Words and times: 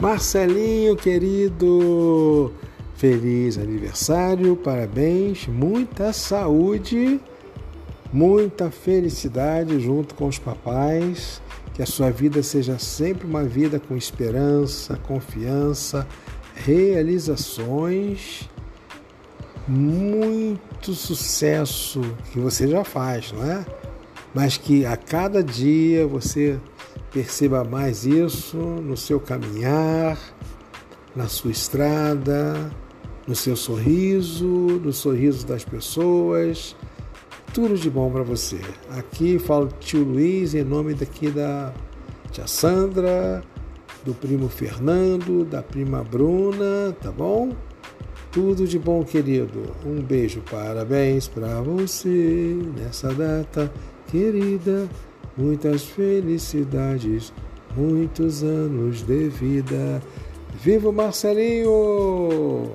Marcelinho, 0.00 0.94
querido, 0.94 2.52
feliz 2.94 3.58
aniversário, 3.58 4.54
parabéns, 4.54 5.48
muita 5.48 6.12
saúde, 6.12 7.20
muita 8.12 8.70
felicidade 8.70 9.80
junto 9.80 10.14
com 10.14 10.28
os 10.28 10.38
papais. 10.38 11.42
Que 11.74 11.82
a 11.82 11.86
sua 11.86 12.10
vida 12.10 12.44
seja 12.44 12.78
sempre 12.78 13.26
uma 13.26 13.42
vida 13.42 13.80
com 13.80 13.96
esperança, 13.96 14.96
confiança, 14.96 16.06
realizações, 16.54 18.48
muito 19.66 20.94
sucesso 20.94 22.00
que 22.32 22.38
você 22.38 22.68
já 22.68 22.84
faz, 22.84 23.32
não 23.32 23.44
é? 23.44 23.66
Mas 24.32 24.56
que 24.56 24.86
a 24.86 24.96
cada 24.96 25.42
dia 25.42 26.06
você 26.06 26.58
perceba 27.12 27.64
mais 27.64 28.04
isso 28.04 28.56
no 28.56 28.96
seu 28.96 29.18
caminhar, 29.18 30.18
na 31.14 31.28
sua 31.28 31.50
estrada, 31.50 32.70
no 33.26 33.34
seu 33.34 33.56
sorriso, 33.56 34.46
no 34.46 34.92
sorriso 34.92 35.46
das 35.46 35.64
pessoas. 35.64 36.76
Tudo 37.52 37.76
de 37.76 37.90
bom 37.90 38.10
para 38.10 38.22
você. 38.22 38.60
Aqui 38.90 39.38
falo 39.38 39.68
tio 39.80 40.04
Luiz 40.04 40.54
em 40.54 40.64
nome 40.64 40.94
daqui 40.94 41.30
da 41.30 41.72
tia 42.30 42.46
Sandra, 42.46 43.42
do 44.04 44.14
primo 44.14 44.48
Fernando, 44.48 45.44
da 45.44 45.62
prima 45.62 46.04
Bruna, 46.04 46.94
tá 47.00 47.10
bom? 47.10 47.54
Tudo 48.30 48.66
de 48.66 48.78
bom, 48.78 49.02
querido. 49.02 49.74
Um 49.84 50.02
beijo, 50.02 50.42
parabéns 50.50 51.26
para 51.26 51.60
você 51.62 52.58
nessa 52.76 53.12
data 53.12 53.72
querida. 54.06 54.88
Muitas 55.38 55.84
felicidades, 55.84 57.32
muitos 57.76 58.42
anos 58.42 59.02
de 59.02 59.28
vida. 59.28 60.02
Viva 60.64 60.90
Marcelinho! 60.90 62.74